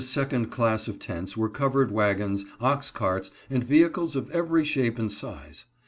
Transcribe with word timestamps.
second 0.03 0.49
class 0.49 0.87
of 0.87 0.97
tents 0.97 1.37
were 1.37 1.47
covered 1.47 1.91
wagons, 1.91 2.43
ox 2.59 2.89
carts, 2.89 3.29
and 3.51 3.63
vehicles 3.63 4.15
of 4.15 4.31
every 4.31 4.65
shape 4.65 4.97
and 4.97 5.11
size. 5.11 5.67